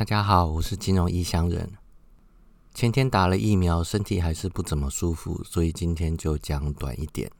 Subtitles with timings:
[0.00, 1.72] 大家好，我是金融异乡人。
[2.72, 7.30] 前天打了疫苗，身体还是不怎么舒服，所以今天就讲短一点。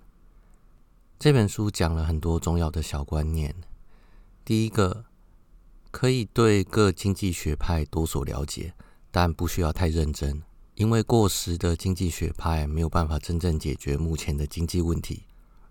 [1.18, 3.54] 这本书讲了很多重要的小观念。
[4.44, 5.06] 第一个，
[5.90, 8.74] 可以对各经济学派多所了解，
[9.11, 10.42] 但不需要太认真，
[10.74, 15.22] 因为过时的经济学派没有办法真正解决目前的经济问题，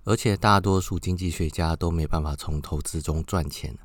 [0.05, 3.77] 而且大多数经济学家都没办法从投资中赚钱。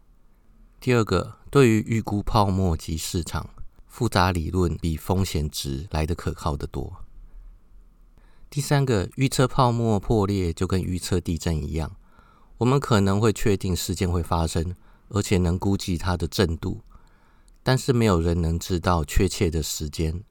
[0.84, 3.48] 第二个，对于预估泡沫及市场
[3.86, 6.96] 复杂理论比风险值来得可靠的多。
[8.50, 11.96] 第三个，预测泡沫破裂就跟预测地震一样，
[12.58, 14.74] 我们可能会确定事件会发生，
[15.08, 16.82] 而且能估计它的震度，
[17.62, 20.22] 但是没有人能知道确切的时间。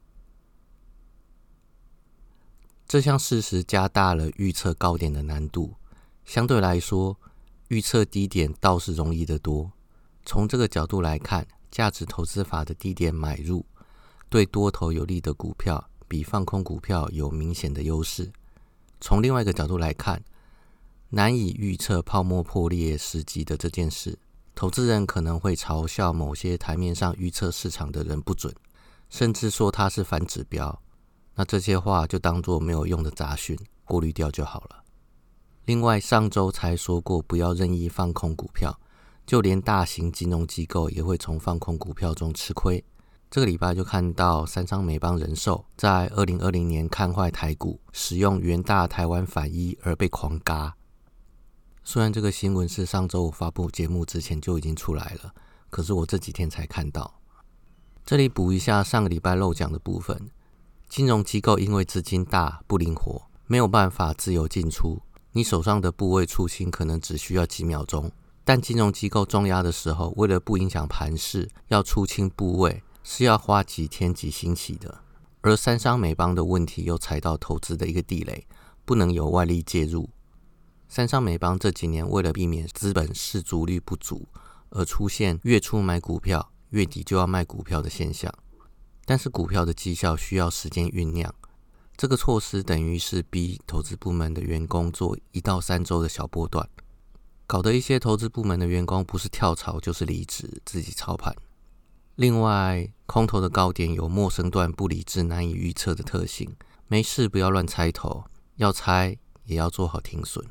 [2.87, 5.73] 这项事实加大了预测高点的难度，
[6.23, 7.17] 相对来说，
[7.69, 9.71] 预测低点倒是容易得多。
[10.25, 13.65] 从这个角度来看，价值投资法的低点买入
[14.29, 18.31] 对多头有利的股票，比放空股票有明显的优势。
[19.01, 20.23] 从另外一个角度来看，
[21.09, 24.17] 难以预测泡沫破裂时机的这件事，
[24.55, 28.53] 投资人可能会嘲笑某些台面上预测市场的人不准，
[29.09, 30.81] 甚至说它是反指标。
[31.35, 34.83] 那这些话就当做没有用的杂讯，过滤掉就好了。
[35.65, 38.79] 另外，上周才说过不要任意放空股票。
[39.25, 42.83] 就连大型金融机构也会从放空股票中吃亏。
[43.31, 50.75] 这个礼拜就看到三商美邦人寿在二零二零年看坏台股，使用元大台湾反一而被狂嘎。
[51.83, 55.33] 虽然这个新闻是上周五发布节目之前就已经出来了，
[55.69, 57.19] 可是我这几天才看到。
[58.05, 60.29] 这里补一下上个礼拜漏讲的部分：
[60.87, 65.01] 金融机构因为资金大不灵活，没有办法自由进出，
[65.31, 68.11] 你手上的部位出清可能只需要几秒钟。
[68.45, 74.99] 但金融机构重压的时候，为了不影响盘势，要出清部位是要花几天几星期的。
[75.41, 78.47] 而三商美邦的问题又踩到投资的一个地雷，
[78.85, 80.09] 不能有外力介入。
[80.87, 84.27] 三商美邦这几年为了避免资本市足率不足，
[84.69, 88.33] 而出现月初买股票、月底就要卖股票的现象。
[89.05, 91.33] 但是股票的绩效需要时间酝酿，
[91.97, 96.69] 这个措施等于是逼投资部门的员工做一到三周的小波段。
[97.45, 101.35] 搞得一些投资部门的员工不是跳槽就是离职，自己操盘。
[102.15, 106.55] 另外，空头的高点有陌生段、不理智、难以预测的特性。
[106.87, 108.25] 没事不要乱猜头，
[108.57, 110.45] 要猜也要做好停损。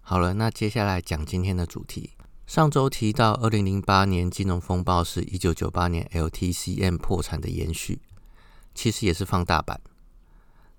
[0.00, 2.12] 好了，那接下来讲今天的主题。
[2.46, 8.00] 上周提到，二零零八年金融风暴是一九九八年 LTCM 破产的延续，
[8.74, 9.80] 其实也是放大版。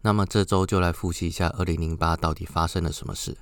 [0.02, 3.38] 那么这周就来复习一下二零零八到底发生了什么事。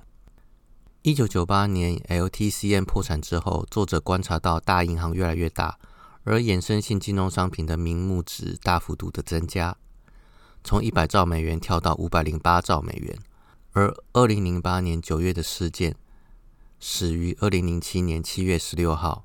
[1.04, 5.76] 一九九八年 LTCM 破产之后，作者观察到大银行越来越大，
[6.22, 9.76] 而衍生性金融商品的名目值大幅度的增加，
[10.62, 13.18] 从一百兆美元跳到五百零八兆美元。
[13.72, 15.96] 而二零零八年九月的事件
[16.78, 19.24] 始于二零零七年七月十六号，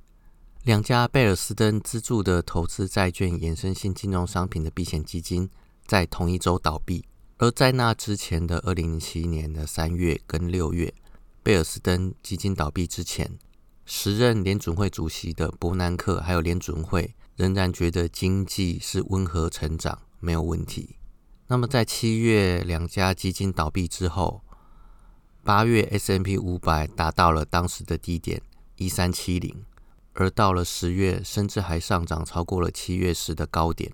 [0.63, 5.47] 两家贝尔斯登资助的投资债券衍生性金融商品的避险基金
[5.85, 7.05] 在同一周倒闭。
[7.37, 10.91] 而在那之前的二零零七年的三月跟六月。
[11.47, 13.39] 贝尔斯登基金倒闭之前，
[13.85, 20.97] 时任联准会主席的伯南克还有联准会仍然觉得经济是温和成长，没有问题。
[21.47, 24.41] 那么在七月两家基金倒闭之后，
[25.41, 28.41] 八月 S M P 五百达到了当时的低点
[28.75, 29.63] 一三七零，
[30.15, 33.93] 而到了十月，甚至还上涨超过了七月时的高点。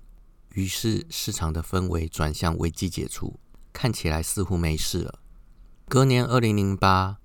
[0.55, 3.39] 于是市场的氛围转向危机解除，
[3.71, 5.19] 看起来似乎没事了。
[5.87, 7.19] 隔年二零零八。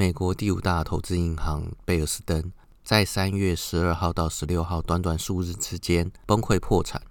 [0.00, 2.50] 美国第五大投资银行贝尔斯登
[2.82, 7.02] 在三月十二号到十六号短短数日之间崩溃破产。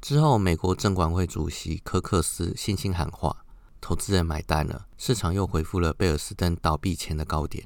[0.00, 3.44] 之后，美国证管会主席科克斯信心喊话，
[3.80, 7.64] 投资人买单了，市场又恢复了贝尔斯登倒闭前的高点。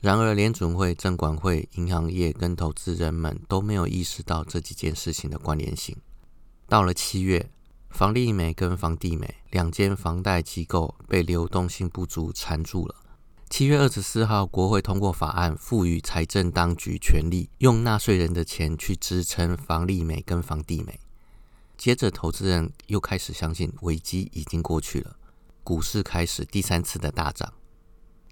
[0.00, 5.96] 然而，联准会、证管会、银行业跟投资人们都没有意识到这几件事情的关联性。
[6.66, 7.48] 到了七月，
[7.90, 12.96] 房利美跟房地美两间房贷机构被流动性不足缠住了。
[13.56, 20.98] 七月二十四号，国会通过法案，赋予财政当局权力，用纳税人的钱去支撑房利美跟房地美。
[21.78, 25.14] 接着，投资人又开始相信危机已经过去了，
[25.62, 27.52] 股市开始第三次的大涨。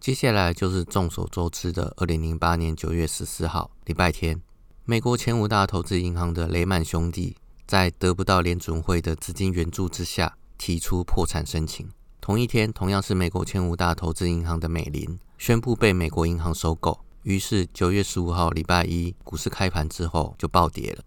[0.01, 4.43] 接下来就是众所周知的二零零八年九月十四号，礼拜天，
[4.85, 11.89] 美国前五大投资银行的雷曼兄弟在得不到联准会的资金援助之下，提出破产申请。
[12.23, 17.01] 同一天，同样是美国前五大投资银行的美林宣布被美国银行收购。
[17.25, 21.03] 于是九月十五号礼拜一股市开盘之后就暴跌了。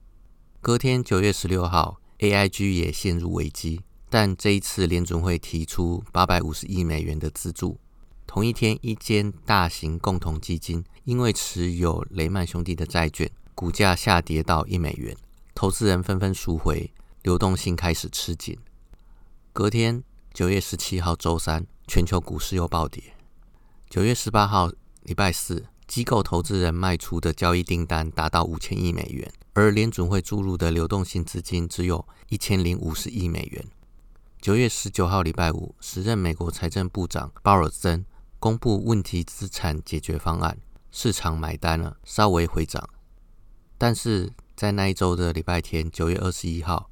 [0.59, 3.79] 隔天九月十六号，AIG 也陷入危机，
[4.09, 7.79] 但这一次联准会提出八百五十亿美元的资助。
[8.27, 15.15] 同一天，一间大型共同基金因为持有雷曼兄弟的债券，股价下跌到一美元，
[15.53, 16.91] 投资人纷纷赎回，
[17.21, 18.57] 流动性开始吃紧。
[19.53, 20.03] 隔天，
[20.35, 23.01] 九月十七号周三，全球股市又暴跌。
[23.89, 24.69] 九月十八号
[25.03, 33.65] 礼拜四，机构投资人卖出的交易订单达到五千亿美元，而联准会注入的流动性资金只有一千零五十亿美元。
[34.41, 38.05] 九月十九号礼拜五，时任美国财政部长鲍尔森。
[38.37, 40.57] 公布问题资产解决方案，
[40.91, 42.89] 市场买单了，稍微回涨。
[43.77, 46.91] 但是在那一周的礼拜天，九月二十一号，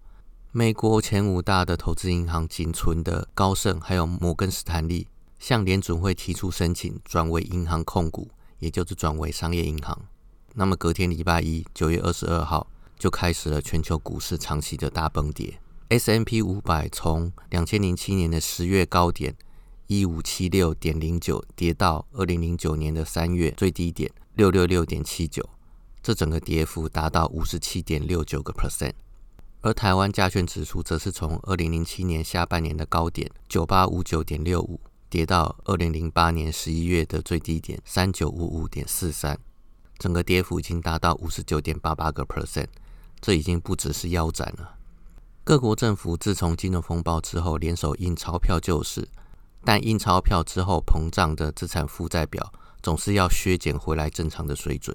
[0.55, 5.07] 美国前五大的投资银行仅存的高盛还有摩根士丹利
[5.39, 8.29] 向联准会提出申请，转为银行控股，
[8.59, 10.00] 也就是转为商业银行。
[10.53, 12.67] 那么隔天礼拜一，九月二十二号，
[13.00, 15.59] 就开始了全球股市长期的大崩跌。
[15.89, 19.35] S M P 五百从两千零七年的十月高点。
[19.88, 25.50] 一五七六点零九跌到二零零九年的三月最低点六六六点七九，
[26.03, 28.94] 这整个跌幅达到五十七点六九个 percent。
[29.63, 34.77] 而台湾加权指数则是从二零零七年下半年的高点九八五九点六五
[35.10, 39.39] 跌到二零零八年十一月的最低点三九五五点四三，
[39.98, 42.68] 整个跌幅已经达到五十九点八八个 percent，
[43.21, 44.75] 这已经不只是腰斩了。
[45.45, 49.07] 各国政府自从金融风暴之后，联手印钞票救市。
[49.65, 52.51] 但印钞票之后膨胀的资产负债表
[52.81, 54.94] 总是要削减回来正常的水准，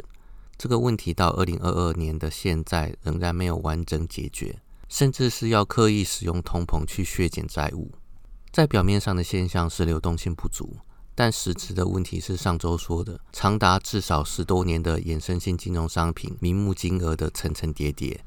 [0.59, 7.93] 这个问题到二零二二年的现在仍然没有完整解决，甚至是要刻意使用通膨去削减债务。
[8.51, 10.77] 在表面上的现象是流动性不足，
[11.15, 18.25] 但实质的问题是上周说的长达至少十多年的衍生性金融商品名目金额的层层叠叠，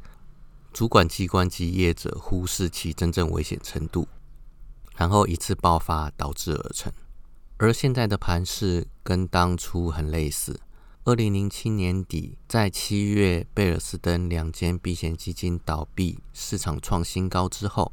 [0.72, 4.07] 主管机关及业者忽视其真正危险程度。
[4.95, 6.94] 然后一次爆发导致而成，
[7.57, 10.57] 而现在的盘势跟当初很类似。
[11.03, 17.92] 二零零七年底，在七月贝尔斯登两间避险基金倒闭，市场创新高之后，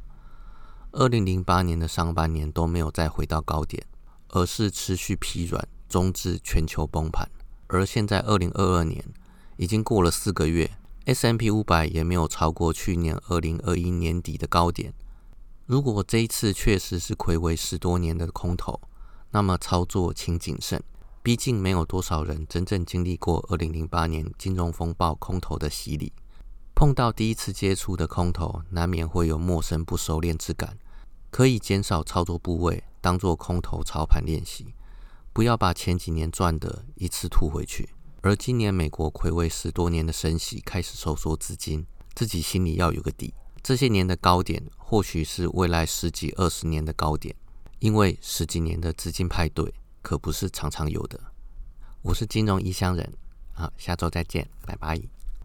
[0.91, 3.83] 二零零八年的上半年都没有再回到高点，
[4.27, 7.27] 而是持续疲软，终至全球崩盘。
[7.65, 9.03] 而现在二零二二年
[9.57, 10.69] 已经过了四个月
[11.05, 14.93] ，S M P 五百也没有超过去年二零二一年底的高点。
[15.65, 18.79] 如果这一次确实是魁违十多年的空头，
[19.31, 20.79] 那么操作请谨慎。
[21.21, 26.13] 毕竟没有多少人真正经历过二零零八年金融风暴空头的洗礼，
[26.73, 30.77] 碰到第一次接触的空头，难免会有陌生不熟练之感。
[31.29, 34.73] 可以减少操作部位，当做空头操盘练习，
[35.33, 37.89] 不要把前几年赚的一次吐回去。
[38.21, 43.33] 而今年美国魁违十多年的升息开始收缩资金，自己心里要有个底。
[43.61, 47.35] 这些年的高点，或许是未来十几二十年的高点，
[47.79, 51.19] 因为十几年的资金派对可不是常常有的。
[52.01, 53.13] 我是金融异乡人，
[53.53, 55.18] 好，下周再见，拜拜。